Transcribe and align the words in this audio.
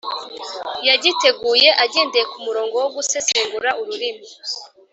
Yagiteguye 0.87 1.69
agendeye 1.83 2.25
ku 2.31 2.37
murongo 2.45 2.75
wo 2.83 2.89
gusesengura 2.95 3.69
ururimi 3.81 4.25